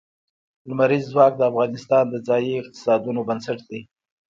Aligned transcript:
لمریز 0.69 1.03
ځواک 1.13 1.33
د 1.37 1.41
افغانستان 1.51 2.03
د 2.09 2.15
ځایي 2.27 2.53
اقتصادونو 2.61 3.21
بنسټ 3.27 3.59
دی. 3.69 3.81